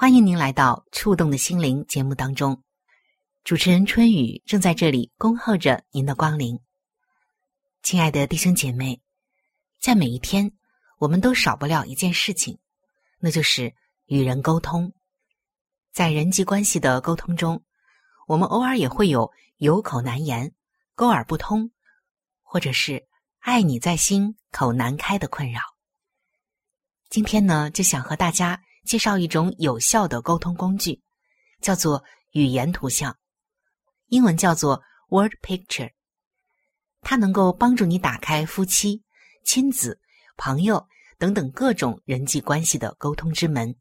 [0.00, 2.62] 欢迎您来到《触动的心灵》节目当中，
[3.42, 6.56] 主持人春雨正在这里恭候着您的光临。
[7.82, 9.02] 亲爱的弟兄姐妹。
[9.80, 10.52] 在每一天，
[10.98, 12.60] 我们都少不了一件事情，
[13.18, 13.74] 那就是
[14.06, 14.94] 与人沟通。
[15.92, 17.64] 在人际关系的沟通中，
[18.28, 20.54] 我们偶尔也会有有口难言、
[20.94, 21.72] 沟耳不通，
[22.42, 23.08] 或者是
[23.40, 25.60] 爱你在心口难开的困扰。
[27.10, 31.02] 今天呢，就想和大家介绍一种有效的沟通工具，
[31.60, 33.14] 叫做语言图像，
[34.06, 35.92] 英文叫做 Word Picture。
[37.02, 39.04] 它能够帮助你打开夫妻。
[39.44, 39.98] 亲子、
[40.36, 40.86] 朋友
[41.18, 43.76] 等等各种人际关系的沟通之门，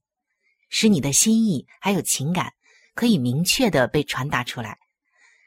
[0.70, 2.54] 使你的心意还有情感
[2.94, 4.78] 可以明确的被传达出来，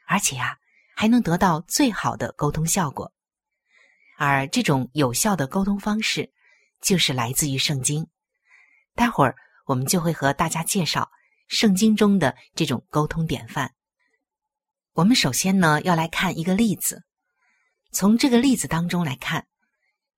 [0.07, 0.57] 而且呀，
[0.95, 3.11] 还能得到最好的沟通效果。
[4.17, 6.31] 而这种有效的沟通方式，
[6.81, 8.07] 就是来自于圣经。
[8.93, 9.35] 待会儿
[9.71, 11.09] 我们就会和大家介绍
[11.47, 13.73] 圣经中的这种沟通典范。
[14.91, 17.03] 我们首先呢，要来看一个例子，
[17.93, 19.47] 从这个例子当中来看。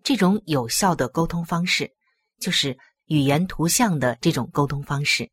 [0.03, 1.94] 这种有效的沟通方式，
[2.40, 5.31] 就是语言图像的这种沟通方式，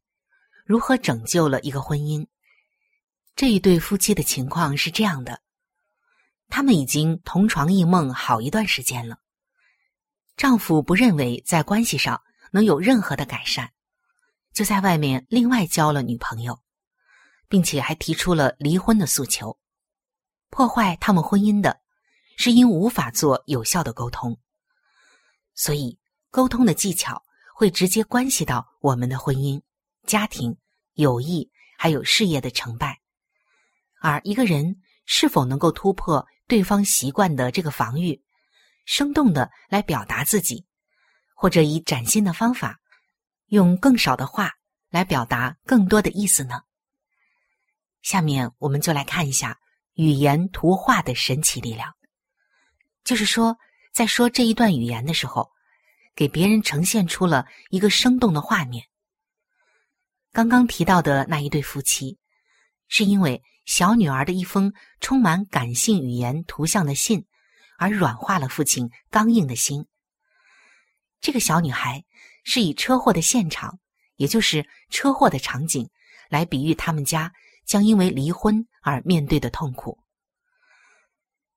[0.67, 2.27] 如何拯救了一个婚姻？
[3.35, 5.41] 这一对夫妻的情况是这样的：
[6.49, 9.19] 他们已经同床异梦好一段时间了，
[10.37, 12.23] 丈夫不认为在关系上
[12.53, 13.73] 能有任何的改善，
[14.53, 16.61] 就在外面另外交了女朋友，
[17.49, 19.59] 并且还提出了离婚的诉求。
[20.51, 21.81] 破坏他们婚姻的，
[22.37, 24.39] 是因无法做有效的沟通。
[25.55, 25.99] 所以，
[26.31, 27.23] 沟通的技巧
[27.55, 29.63] 会直接关系到我们的婚姻、
[30.07, 30.57] 家庭、
[30.95, 33.01] 友谊，还有事业的成败。
[34.01, 38.21] 而一个人是否能够突破对方习惯的这个防御，
[38.87, 40.67] 生动的来表达自己，
[41.35, 42.80] 或者以崭新的方法，
[43.51, 44.55] 用更少的话
[44.89, 46.63] 来表达更多的意思呢？
[48.03, 49.61] 下面我们就来看一下
[49.93, 51.95] 语言图画的神奇力量，
[53.05, 53.57] 就是说。
[53.93, 55.51] 在说这一段语言的时候，
[56.15, 58.87] 给别人呈现出了一个生动的画面。
[60.31, 62.17] 刚刚提到的那一对夫妻，
[62.87, 67.27] 是因为小女儿的一封充满感性语言图像的信，
[67.79, 69.89] 而软化了父亲刚硬的心。
[71.21, 72.05] 这个小女孩
[72.45, 73.79] 是以车祸的现场，
[74.17, 75.91] 也就是车祸的场景，
[76.29, 77.33] 来比喻他们家
[77.65, 79.99] 将因为离婚而面对的痛苦。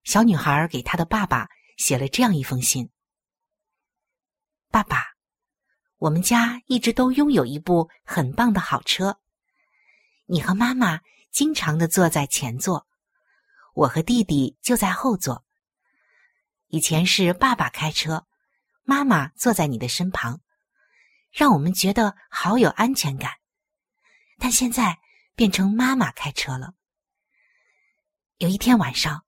[0.04, 1.50] 小女孩给她的爸爸。
[1.76, 2.92] 写了这样一封信
[4.70, 5.04] ：“爸爸，
[5.98, 9.20] 我们家一直都拥有一部很棒的好车，
[10.28, 11.02] 你和妈妈
[11.32, 12.86] 经常的坐在前座，
[13.74, 15.44] 我和弟弟就在后座。
[16.68, 18.28] 以前是爸爸开车，
[18.84, 20.40] 妈妈坐在你的身旁，
[21.34, 23.32] 让我们觉得好有安全感。
[24.40, 24.98] 但现在
[25.36, 26.74] 变成妈妈开车了。
[28.38, 29.26] 有一天晚上。”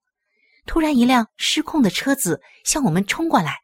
[0.68, 3.62] 突然，一辆失控的车子向我们冲过来，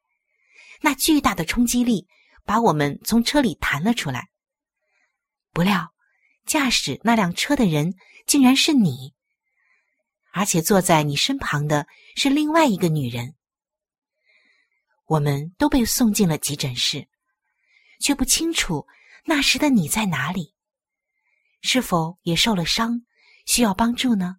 [0.81, 2.07] 那巨大的冲击力
[2.45, 4.29] 把我们从车里弹了出来。
[5.51, 5.95] 不料，
[6.45, 7.95] 驾驶那辆车的人
[8.27, 9.15] 竟然是你，
[10.31, 13.33] 而且坐在你身旁的是另外一个女人。
[15.07, 17.09] 我们都被送进了急诊室，
[18.01, 18.85] 却不清楚
[19.23, 20.53] 那时的你在哪里。
[21.61, 23.05] 是否也受了伤，
[23.45, 24.37] 需要帮助呢？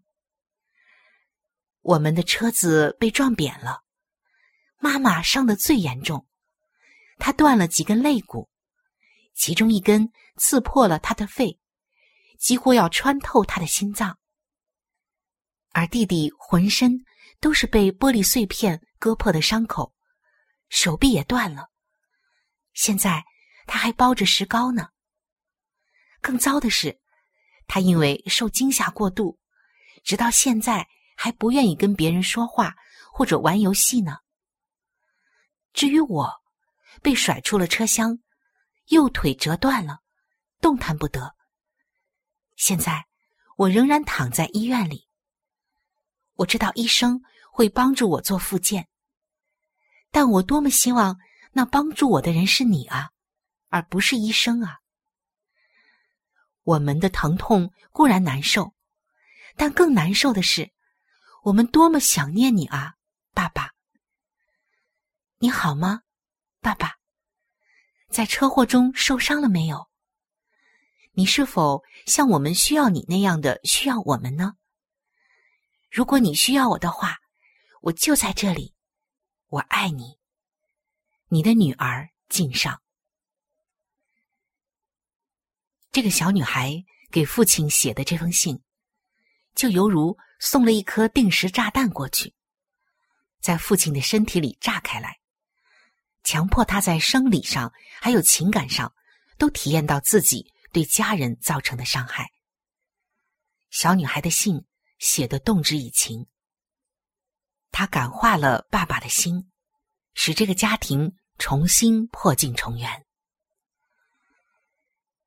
[1.80, 3.82] 我们的车子被撞扁了，
[4.78, 6.26] 妈妈伤得最严重，
[7.18, 8.50] 她断了几根肋骨，
[9.34, 11.58] 其中一根刺破了她的肺，
[12.38, 14.18] 几乎要穿透她的心脏。
[15.70, 17.04] 而弟弟浑身
[17.40, 19.94] 都是被玻璃碎片割破的伤口，
[20.68, 21.70] 手臂也断了，
[22.74, 23.24] 现在
[23.72, 24.90] 他还包着石膏呢。
[26.20, 27.00] 更糟的是，
[27.66, 29.38] 他因为受惊吓过度，
[30.04, 30.86] 直到现在
[31.16, 32.74] 还不愿意跟别人说话
[33.14, 34.18] 或者玩游戏呢。
[35.72, 36.30] 至于我，
[37.00, 38.18] 被甩出了车厢，
[38.88, 40.00] 右腿折断了，
[40.60, 41.34] 动弹不得。
[42.56, 43.06] 现在
[43.56, 45.08] 我仍然躺在医院里。
[46.34, 48.86] 我知道医生会帮助我做复健，
[50.10, 51.18] 但我多么希望
[51.52, 53.08] 那帮助我的人是你啊，
[53.72, 54.80] 而不是医生啊。
[56.62, 58.74] 我们的疼痛固然难受，
[59.56, 60.70] 但更难受的是，
[61.42, 62.96] 我们多么想念你啊，
[63.32, 63.72] 爸爸！
[65.38, 66.02] 你好吗，
[66.60, 66.96] 爸爸？
[68.10, 69.88] 在车祸中受伤了没有？
[71.12, 74.54] 你是否像我们需要你那样的需要我们呢？
[75.90, 77.16] 如果你需要我的话，
[77.80, 78.74] 我就在这里。
[79.48, 80.18] 我爱你，
[81.28, 82.81] 你的女儿敬上。
[85.92, 88.58] 这个小女孩给父亲写的这封信，
[89.54, 92.34] 就犹如送了一颗定时炸弹过去，
[93.40, 95.18] 在父亲的身体里炸开来，
[96.24, 98.90] 强迫他在生理上还有情感上
[99.36, 102.32] 都体验到自己对家人造成的伤害。
[103.68, 104.64] 小女孩的信
[104.98, 106.26] 写的动之以情，
[107.70, 109.50] 她感化了爸爸的心，
[110.14, 113.04] 使这个家庭重新破镜重圆。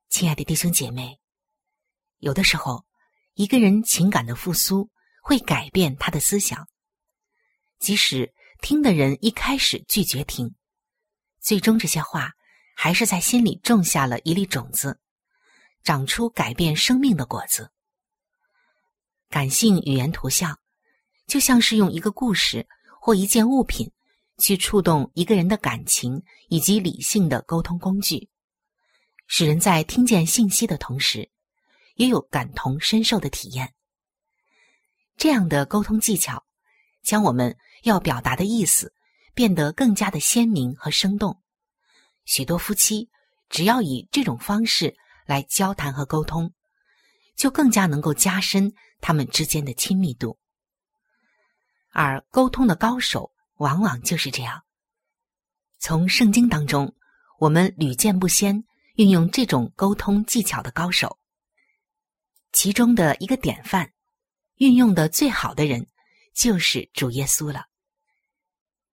[0.08, 1.18] 亲爱的弟兄姐妹，
[2.18, 2.86] 有的时候，
[3.34, 4.88] 一个人情感的复苏
[5.22, 6.66] 会改变他的思想。
[7.78, 8.32] 即使
[8.62, 10.54] 听的人一开始拒绝听，
[11.40, 12.32] 最终这些话
[12.74, 14.98] 还是在心里种下了一粒种子，
[15.82, 17.70] 长出改变生命的果子。
[19.28, 20.58] 感性语言图像，
[21.26, 22.66] 就像是用一个故事
[23.00, 23.92] 或一件物品
[24.38, 28.30] 去触动一个人的感情以及理性的沟通工具。
[29.26, 31.28] 使人在听见信息的同时，
[31.94, 33.74] 也有感同身受的体验。
[35.16, 36.44] 这样的沟通技巧，
[37.02, 38.92] 将我们要表达的意思
[39.34, 41.42] 变得更加的鲜明和生动。
[42.24, 43.08] 许多夫妻
[43.48, 46.52] 只要以这种方式来交谈和沟通，
[47.34, 50.38] 就更加能够加深他们之间的亲密度。
[51.90, 54.62] 而沟通的高手往往就是这样。
[55.78, 56.94] 从圣经当中，
[57.38, 58.64] 我们屡见不鲜。
[58.96, 61.18] 运用这种沟通技巧的高手，
[62.52, 63.92] 其中的一个典范，
[64.54, 65.86] 运用的最好的人
[66.34, 67.66] 就是主耶稣了。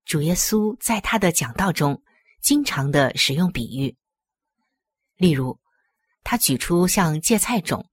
[0.03, 2.03] 主耶稣在他的讲道中，
[2.41, 3.95] 经常的使用比喻，
[5.15, 5.57] 例如，
[6.21, 7.89] 他举出像芥菜种、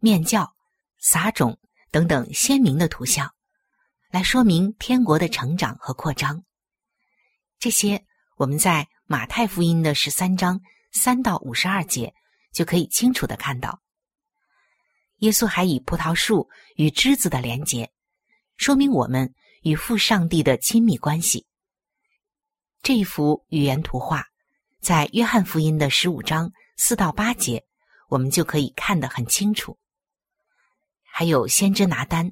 [0.00, 0.54] 面教、
[1.00, 1.58] 撒种
[1.90, 3.34] 等等鲜明的图像，
[4.10, 6.44] 来说明天国的成长和扩张。
[7.58, 8.04] 这些
[8.36, 10.60] 我们在马太福音的十三章。
[10.94, 12.14] 三到五十二节
[12.52, 13.82] 就可以清楚的看到，
[15.18, 17.90] 耶稣还以葡萄树与枝子的连结，
[18.56, 21.46] 说明我们与父上帝的亲密关系。
[22.80, 24.24] 这一幅语言图画，
[24.80, 27.64] 在约翰福音的十五章四到八节，
[28.08, 29.76] 我们就可以看得很清楚。
[31.02, 32.30] 还有先知拿丹，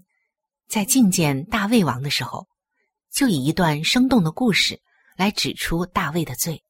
[0.68, 2.46] 在觐见大卫王的时候，
[3.10, 4.80] 就以一段生动的故事
[5.16, 6.62] 来指出大卫的罪，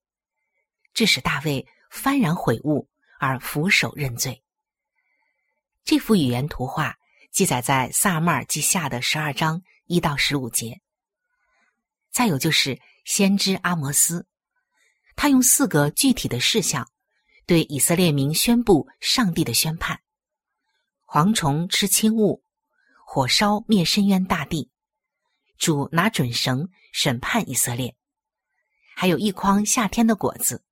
[0.95, 1.69] 致使大卫。
[1.92, 2.88] 幡然悔悟
[3.20, 4.42] 而俯首认罪。
[5.84, 6.96] 这幅语言图画
[7.30, 10.80] 记载在《萨马尔记下》的十二章一到十五节。
[12.11, 14.26] 再有就是先知阿摩斯，
[15.16, 16.90] 他用四个具体的事项
[17.46, 20.00] 对以色列民宣布上帝的宣判：
[21.06, 22.42] 蝗虫吃青物，
[23.06, 24.70] 火烧灭深渊大地，
[25.58, 27.96] 主拿准绳审判以色列，
[28.94, 30.64] 还有一筐夏天的果子。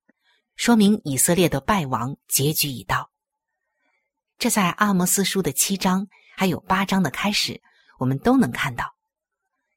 [0.61, 3.09] 说明以色列的败亡结局已到。
[4.37, 7.63] 这在阿摩斯书的七章还有八章的开始，
[7.97, 8.93] 我们都能看到，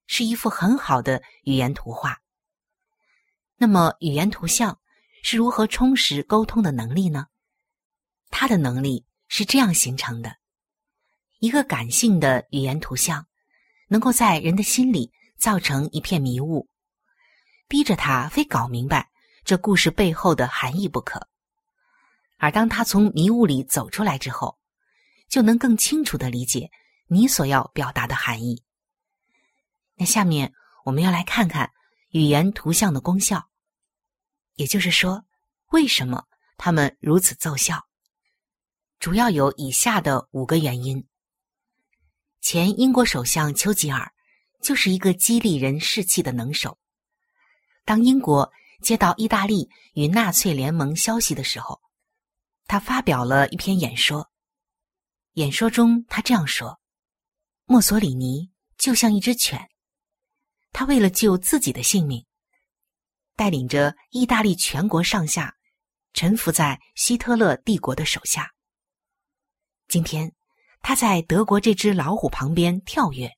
[0.06, 2.18] 是一幅很好的语言图画。
[3.56, 4.78] 那么，语言图像
[5.22, 7.28] 是如何充实沟通的能力呢？
[8.28, 10.36] 它的能力是这样形成的：
[11.38, 13.26] 一个感性的语言图像，
[13.88, 16.68] 能够在人的心里造成一片迷雾，
[17.68, 19.13] 逼着他非搞明白。
[19.44, 21.28] 这故事背后的含义不可，
[22.38, 24.58] 而当他从迷雾里走出来之后，
[25.28, 26.70] 就能更清楚的理解
[27.08, 28.62] 你所要表达的含义。
[29.96, 30.54] 那下面
[30.86, 31.70] 我们要来看看
[32.08, 33.50] 语言图像的功效，
[34.54, 35.22] 也就是说，
[35.72, 36.24] 为什么
[36.56, 37.84] 他们如此奏效？
[38.98, 41.06] 主要有以下的五个原因。
[42.40, 44.10] 前英国首相丘吉尔
[44.62, 46.78] 就是一个激励人士气的能手。
[47.84, 48.50] 当英国
[48.84, 51.80] 接到意大利与纳粹联盟消息的时候，
[52.66, 54.30] 他发表了一篇演说。
[55.32, 56.78] 演说中，他这样说
[57.66, 59.68] ：“墨索里尼就像一只犬，
[60.70, 62.24] 他为了救自己的性命，
[63.34, 65.56] 带领着意大利全国上下
[66.12, 68.52] 臣服在希特勒帝国的手下。
[69.88, 70.32] 今天。”
[70.86, 73.30] 他在德国这只老虎旁边跳跃，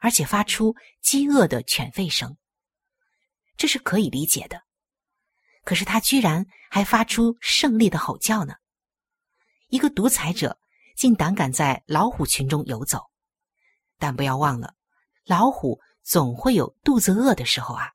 [0.00, 0.72] 而且发出
[1.02, 2.36] 饥饿的犬吠声。
[3.60, 4.62] 这是可以理解的。
[5.64, 8.54] 可是他居然还发出胜利的吼叫呢！
[9.68, 10.58] 一个独裁者
[10.96, 13.10] 竟胆敢在老虎群中游走。
[13.98, 14.76] 但不要忘了，
[15.26, 17.92] 老虎总会有肚子饿的时候啊。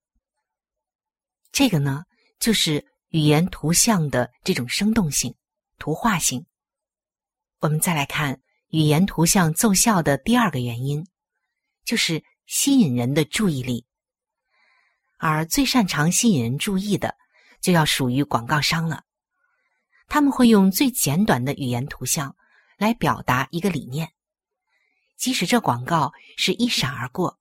[1.51, 2.03] 这个呢，
[2.38, 5.36] 就是语言图像的这种生动性、
[5.79, 6.45] 图画性。
[7.62, 8.39] 我们再来看。
[8.69, 11.07] 语言图像奏效的第二个原因，
[11.86, 13.86] 就是吸引人的注意力。
[15.17, 17.15] 而最擅长吸引人注意的，
[17.62, 19.03] 就要属于广告商了。
[20.07, 22.36] 他们会用最简短的语言图像
[22.77, 24.12] 来表达一个理念，
[25.17, 27.39] 即使这广告是一闪而过，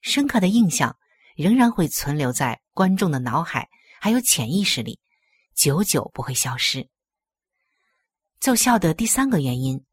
[0.00, 0.96] 深刻的印象
[1.34, 3.68] 仍然会存留在观众的脑海
[4.00, 5.00] 还有潜意识里，
[5.54, 6.88] 久久不会消失。
[8.40, 9.84] 奏效的第三个原因。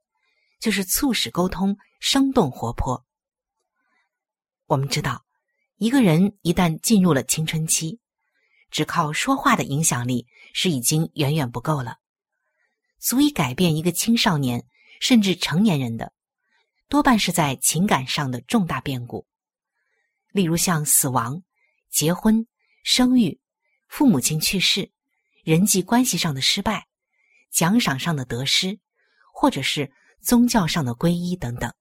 [0.60, 3.06] 就是促使沟通生动活泼。
[4.66, 5.26] 我们知道，
[5.78, 8.00] 一个人一旦进入了青春期，
[8.72, 11.98] 只靠说话的影响力是已经远远不够了。
[13.00, 14.66] 足以改变一个青少年
[15.00, 16.14] 甚至成年人的，
[16.88, 19.28] 多半是在情感上的重大变故，
[20.32, 21.44] 例如像死亡、
[21.90, 22.48] 结婚、
[22.84, 23.40] 生育、
[23.88, 24.92] 父母亲去世、
[25.44, 26.88] 人际关系上的失败、
[27.52, 28.80] 奖赏上的得失，
[29.34, 29.92] 或者是。
[30.26, 31.74] 宗教上的皈依等等，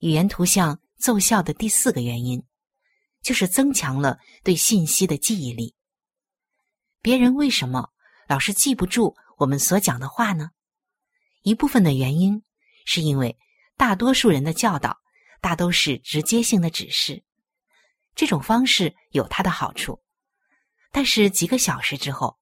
[0.00, 2.44] 语言图像奏效的第四个原因，
[3.22, 5.74] 就是增强了对信息的记忆力。
[7.02, 7.90] 别人为什么
[8.28, 10.50] 老是记不住我们所讲的话呢？
[11.42, 12.42] 一部分的原因
[12.84, 13.38] 是因为
[13.76, 14.98] 大多数人的教导
[15.40, 17.24] 大都是直接性的指示，
[18.14, 20.02] 这种方式有它的好处，
[20.92, 22.38] 但是几个小时之后，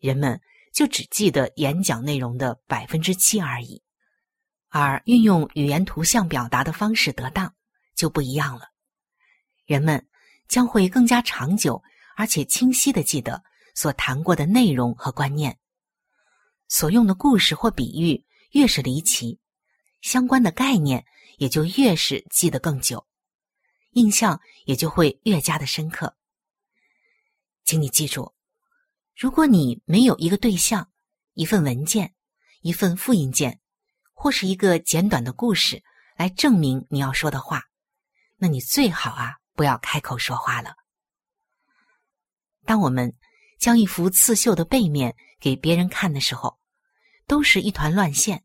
[0.00, 0.38] 人们
[0.74, 3.82] 就只记得演讲内容的百分之七而已。
[4.68, 7.54] 而运用语言图像表达的方式得当，
[7.94, 8.68] 就不一样了。
[9.64, 10.06] 人们
[10.48, 11.82] 将会更加长久
[12.16, 13.42] 而且清晰的记得
[13.74, 15.58] 所谈过的内容和观念。
[16.68, 19.38] 所用的故事或比喻越是离奇，
[20.00, 21.04] 相关的概念
[21.38, 23.06] 也就越是记得更久，
[23.92, 26.16] 印象也就会越加的深刻。
[27.64, 28.34] 请你记住，
[29.16, 30.90] 如果你没有一个对象、
[31.32, 32.14] 一份文件、
[32.62, 33.60] 一份复印件。
[34.16, 35.82] 或是一个简短的故事
[36.16, 37.64] 来证明你要说的话，
[38.36, 40.74] 那你最好啊不要开口说话了。
[42.64, 43.16] 当我们
[43.58, 46.58] 将一幅刺绣的背面给别人看的时候，
[47.26, 48.44] 都是一团乱线，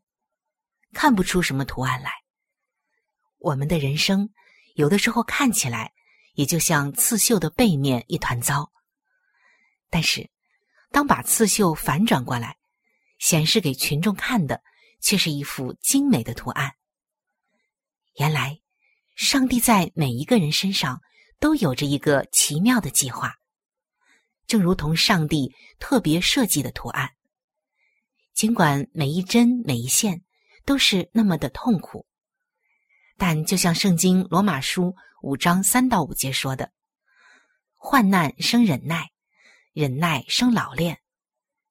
[0.92, 2.12] 看不出什么图案来。
[3.38, 4.30] 我们的人生
[4.74, 5.92] 有的时候看起来
[6.34, 8.70] 也就像刺绣的背面一团糟，
[9.88, 10.30] 但是
[10.90, 12.58] 当把刺绣反转过来，
[13.18, 14.62] 显示给群众看的。
[15.02, 16.74] 却是一幅精美的图案。
[18.16, 18.59] 原来，
[19.20, 20.98] 上帝在每一个人身上
[21.38, 23.34] 都有着一个奇妙的计划，
[24.46, 27.10] 正如同上帝特别设计的图案。
[28.32, 30.24] 尽管每一针每一线
[30.64, 32.06] 都是那么的痛苦，
[33.18, 36.72] 但就像圣经罗马书五章三到五节说的
[37.76, 39.10] ：“患难生忍耐，
[39.74, 40.98] 忍耐生老练，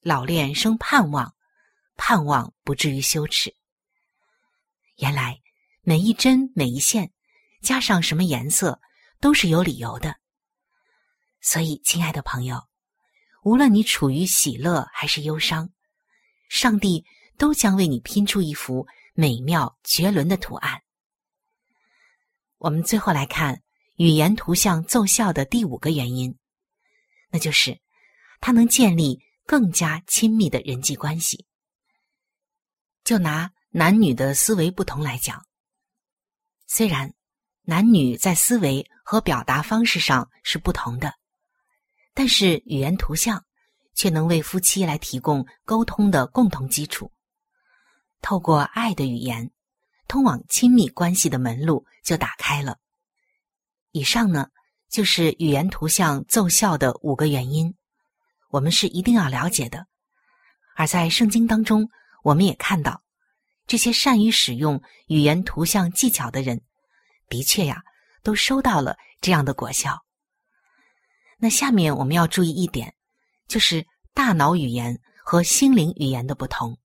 [0.02, 1.34] 老练生盼望。”
[1.98, 3.54] 盼望不至于羞耻。
[4.98, 5.42] 原来
[5.82, 7.12] 每一针每一线，
[7.62, 8.80] 加上什么颜色，
[9.20, 10.16] 都是有理由的。
[11.42, 12.68] 所以，亲爱的朋友，
[13.44, 15.70] 无论你处于喜乐还是忧伤，
[16.50, 17.06] 上帝
[17.38, 20.82] 都将为你拼出一幅美妙绝伦的图案。
[22.58, 23.62] 我们最后来看
[23.96, 26.38] 语言图像奏效的第五个原因，
[27.30, 27.80] 那就是
[28.42, 31.46] 它能建立更加亲密的人际关系。
[33.06, 35.46] 就拿男女的思维不同来讲，
[36.68, 37.14] 虽然
[37.70, 41.14] 男女在思维和表达方式上是不同的，
[42.16, 43.46] 但是语言图像
[43.94, 47.12] 却能为夫妻来提供沟通的共同基础。
[48.24, 49.52] 透过爱的语言，
[50.08, 52.80] 通往亲密关系的门路就打开了。
[53.92, 54.48] 以上呢，
[54.90, 57.76] 就是语言图像奏效的五个原因，
[58.50, 59.86] 我们是一定要了解的。
[60.76, 61.88] 而在圣经当中，
[62.24, 63.04] 我们也看到，
[63.68, 66.64] 这些善于使用语言图像技巧的人，
[67.30, 67.82] 的确呀，
[68.24, 70.04] 都收到了这样的果效。
[71.38, 72.94] 那下面我们要注意一点，
[73.48, 76.78] 就是大脑语言和心灵语言的不同。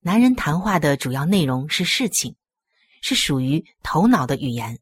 [0.00, 2.36] 男人谈话的主要内容是事情，
[3.02, 4.78] 是属于头脑的语言。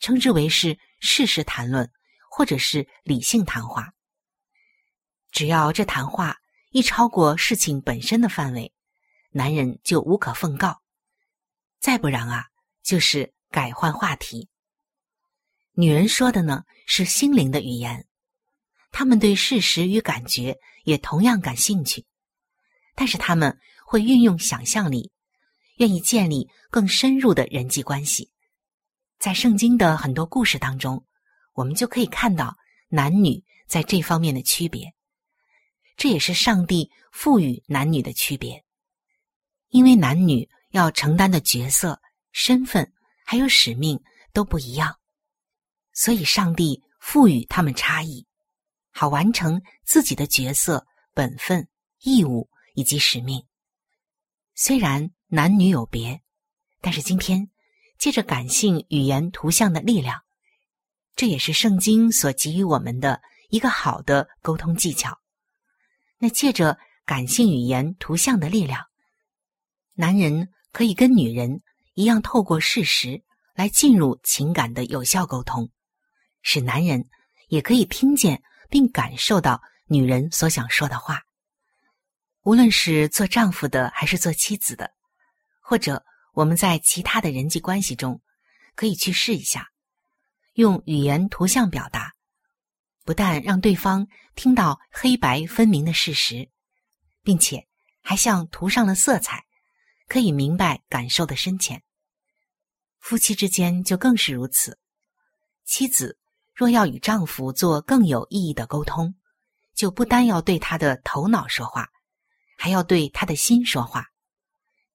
[0.00, 1.90] 称之为是事实谈论，
[2.30, 3.92] 或者是理性谈话。
[5.32, 6.36] 只要这谈话
[6.70, 8.72] 一超过事情本身的范围，
[9.30, 10.80] 男人就无可奉告；
[11.80, 12.46] 再不然啊，
[12.82, 14.48] 就是改换话题。
[15.72, 18.06] 女人说的呢是心灵的语言，
[18.90, 22.04] 他们对事实与感觉也同样感兴趣，
[22.94, 25.12] 但是他们会运用想象力，
[25.76, 28.30] 愿意建立更深入的人际关系。
[29.18, 31.04] 在圣经的很多故事当中，
[31.54, 32.56] 我们就可以看到
[32.88, 34.92] 男女在这方面的区别。
[35.96, 38.64] 这也是上帝赋予男女的区别，
[39.68, 42.00] 因为男女要承担的角色、
[42.30, 42.92] 身份
[43.30, 44.98] 还有使命都不一样，
[45.92, 48.26] 所以上帝赋予他们差异，
[48.90, 51.68] 好完成自己的角色、本分、
[52.00, 53.44] 义务以及使命。
[54.54, 56.22] 虽然男女有别，
[56.80, 57.50] 但是今天。
[57.98, 60.22] 借着感性语言图像的力量，
[61.16, 63.20] 这也是圣经所给予我们的
[63.50, 65.18] 一个好的沟通技巧。
[66.18, 68.86] 那借着感性语言图像的力量，
[69.94, 71.60] 男人可以跟女人
[71.98, 73.24] 一样，透过事实
[73.54, 75.68] 来进入情感的有效沟通，
[76.42, 77.08] 使男人
[77.48, 78.40] 也可以听见
[78.70, 81.22] 并感受到女人所想说的话。
[82.42, 84.92] 无论是做丈夫的还是做妻子的，
[85.60, 86.04] 或者。
[86.34, 88.22] 我们在其他的人际关系中，
[88.76, 89.70] 可以去试一下，
[90.52, 92.12] 用语言图像表达，
[93.04, 94.06] 不但让对方
[94.36, 96.48] 听到黑白分明的事实，
[97.24, 97.66] 并且
[98.02, 99.46] 还像涂上了色彩，
[100.06, 101.82] 可以明白感受的深浅。
[102.98, 104.78] 夫妻之间就更是如此。
[105.64, 106.18] 妻子
[106.54, 109.14] 若要与丈夫做更有意义的沟通，
[109.74, 111.88] 就不单要对他的头脑说话，
[112.56, 114.06] 还要对他的心说话。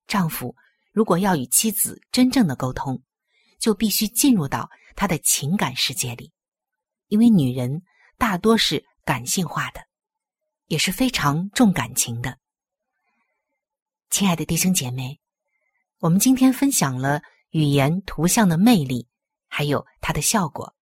[0.07, 0.55] 丈夫。
[0.91, 3.01] 如果要与妻子真正的沟通，
[3.57, 6.31] 就必须进入到他的情感世界里，
[7.07, 7.81] 因为女人
[8.19, 9.81] 大多是感性化的，
[10.67, 12.37] 也是非常重感情的。
[14.11, 15.19] 亲爱的弟兄姐妹，
[15.97, 19.07] 我们今天分享了语言图像的魅力，
[19.47, 20.73] 还有它的效果，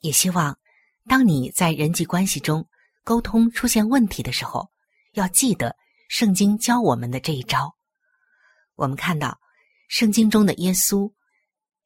[0.00, 0.58] 也希望
[1.06, 2.68] 当你在人际关系中
[3.04, 4.72] 沟通出现问题的时候，
[5.12, 5.76] 要记得
[6.08, 7.76] 圣经教我们的这一招。
[8.74, 9.38] 我们看到，
[9.88, 11.12] 圣经中的耶稣、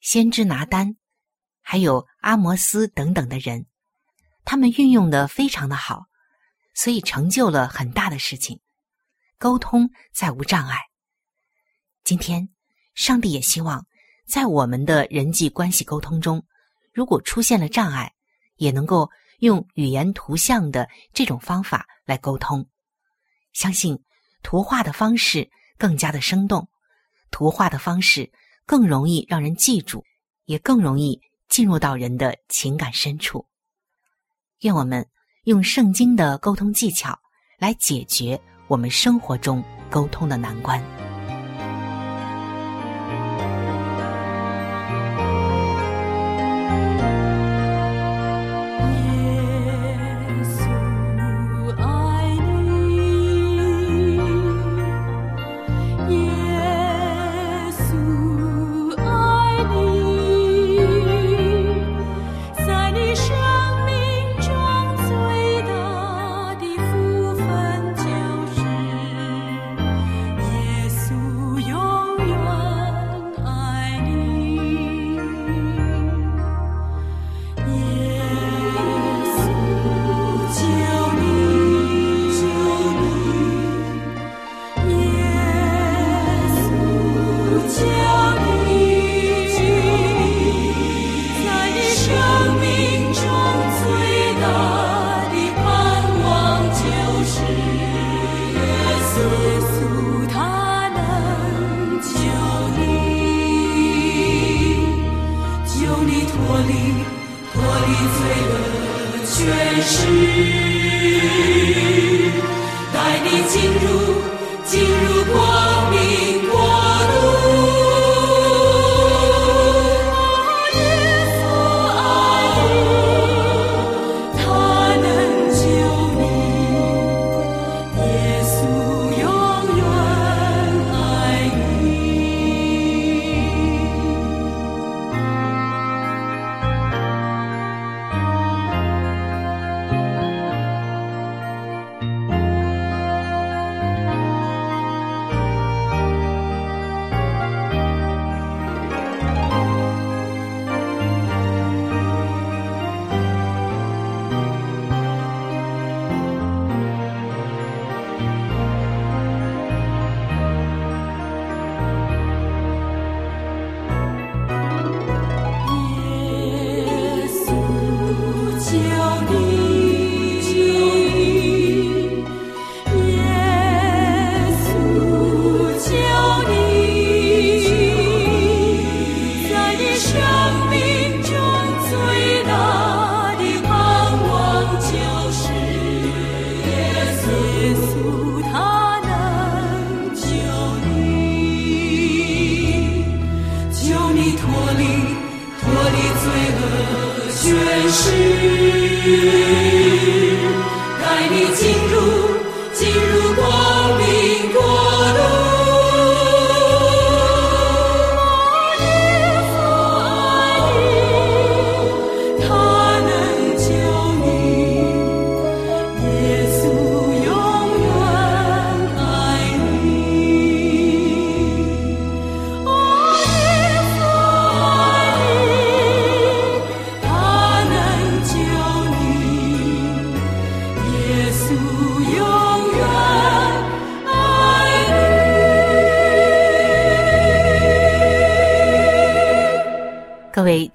[0.00, 0.96] 先知拿丹，
[1.60, 3.66] 还有阿摩斯等等的人，
[4.42, 6.06] 他们运用的非常的好，
[6.72, 8.58] 所以成就了很大的事情，
[9.36, 10.78] 沟通再无障碍。
[12.04, 12.48] 今天，
[12.94, 13.86] 上帝也希望
[14.26, 16.44] 在我们的人际关系沟通中，
[16.92, 18.12] 如果出现了障碍，
[18.56, 22.66] 也能够用语言图像的这种方法来沟通。
[23.52, 23.98] 相信
[24.42, 26.68] 图画的方式更加的生动。
[27.30, 28.30] 图画的方式
[28.66, 30.04] 更容易让人记住，
[30.44, 33.46] 也更容易进入到人的情感深处。
[34.60, 35.06] 愿我们
[35.44, 37.18] 用圣经的沟通技巧
[37.58, 41.01] 来解决我们生活中沟通的难关。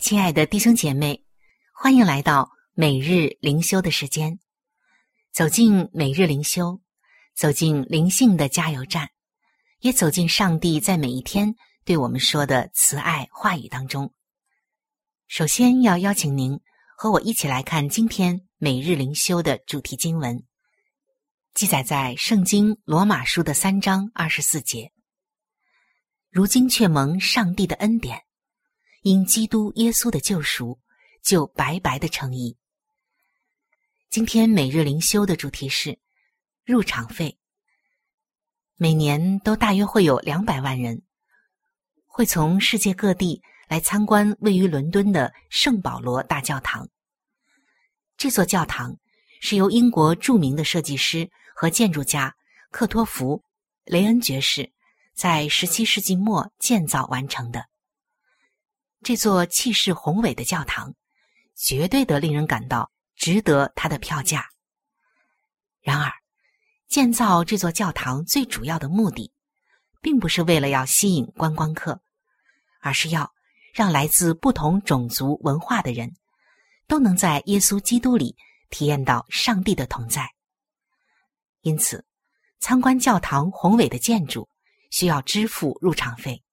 [0.08, 1.22] 亲爱的弟兄姐妹，
[1.74, 4.40] 欢迎来到每日灵修的时间。
[5.34, 6.80] 走进每日灵修，
[7.36, 9.10] 走进灵性的加油站，
[9.82, 14.14] 也走进上帝在每一天对我们说的慈爱话语当中。
[15.28, 16.58] 首先要邀请您
[16.98, 20.42] 和我一起来看今天每日灵修的主题经文，
[21.54, 24.90] 记载在圣经罗马书的三章二十四节。
[26.30, 28.27] 如今却蒙上帝的恩典。
[29.04, 30.80] 因基督耶稣的救赎，
[31.24, 32.58] 就白白的称义。
[34.10, 36.00] 今天每日灵修的主题是
[36.66, 37.38] 入场费。
[38.76, 41.04] 每年都大约会有两百万人
[42.06, 46.88] 会从世界各地来参观位于伦敦的圣保罗大教堂。
[48.18, 48.98] 这座教堂
[49.42, 52.36] 是由英国著名的设计师和建筑家
[52.72, 53.38] 克托弗·
[53.86, 54.72] 雷恩爵士
[55.14, 57.68] 在十七世纪末建造完成的。
[59.08, 60.94] 这座气势宏伟的教堂，
[61.56, 64.50] 绝对的令人感到值得它的票价。
[65.80, 66.12] 然而，
[66.90, 69.32] 建造这座教堂最主要的目的，
[70.02, 72.02] 并不是为了要吸引观光客，
[72.82, 73.34] 而是要
[73.74, 76.14] 让来自不同种族文化的人，
[76.86, 78.36] 都能在耶稣基督里
[78.70, 80.30] 体验到上帝的同在。
[81.62, 82.04] 因此，
[82.60, 84.50] 参观教堂宏伟的建筑，
[84.92, 86.44] 需要支付入场费。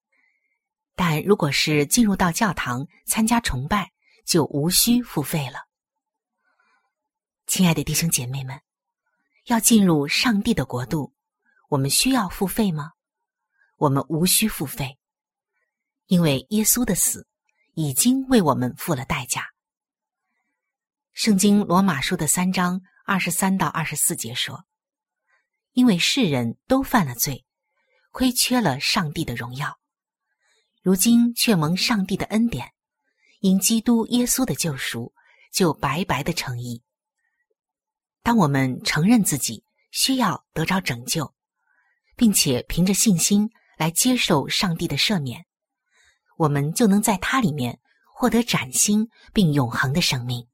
[0.97, 3.93] 但如果是进入到教堂参加崇拜，
[4.25, 5.67] 就无需付费了。
[7.47, 8.61] 亲爱的弟兄姐妹们，
[9.47, 11.13] 要进入上帝的国度，
[11.69, 12.93] 我们需要付费吗？
[13.77, 14.99] 我们无需付费，
[16.07, 17.27] 因为耶稣的死
[17.75, 19.49] 已经为我们付了代价。
[21.13, 24.65] 圣经罗马书的三章二十三到二十四节说
[25.75, 27.45] ：“因为世人都犯了罪，
[28.11, 29.79] 亏缺了上帝的荣耀。”
[30.85, 32.71] 如今却蒙上帝的恩典，
[33.41, 35.15] 因基督耶稣的救赎，
[35.51, 36.83] 就白白的称义。
[38.23, 41.35] 当我们承认自己需要得着拯救，
[42.17, 45.47] 并且凭着信心来接受上帝的赦免，
[46.37, 47.81] 我们就能在他里面
[48.15, 50.47] 获得崭新并永恒的生命。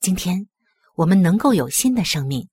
[0.00, 0.50] 今天
[0.96, 2.46] 我们能够有新的生命，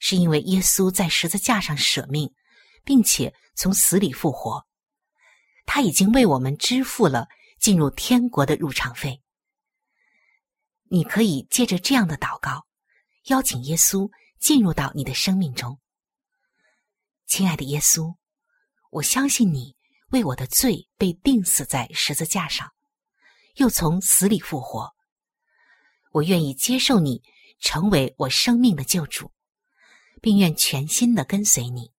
[0.00, 2.34] 是因为耶稣在十字架上舍命，
[2.82, 4.66] 并且从死里复活。
[5.64, 9.22] 他已经为我们支付了进入天国的入场费。
[10.84, 12.66] 你可以借着这样的祷告，
[13.24, 15.78] 邀请耶稣进入到你的生命中。
[17.26, 18.14] 亲爱的耶稣，
[18.90, 19.74] 我相信你
[20.08, 22.70] 为我的罪被钉死在十字架上，
[23.54, 24.92] 又从死里复活。
[26.10, 27.22] 我愿意接受你
[27.58, 29.32] 成为我生命的救主，
[30.20, 31.90] 并愿全心的跟随你。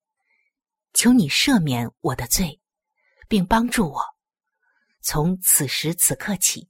[0.93, 2.59] 求你赦免我的罪。
[3.27, 4.01] 并帮助我，
[5.01, 6.69] 从此时此刻起，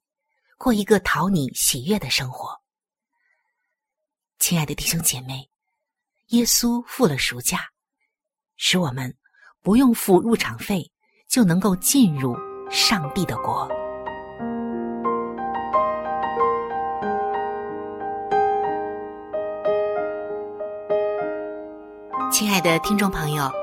[0.58, 2.62] 过一个讨你喜悦的生活。
[4.40, 5.50] 亲爱的弟兄姐妹，
[6.28, 7.60] 耶稣付了赎价，
[8.56, 9.16] 使我们
[9.62, 10.92] 不用付入场费
[11.28, 12.36] 就能够进入
[12.70, 13.68] 上帝的国。
[22.32, 23.63] 亲爱的听众朋友。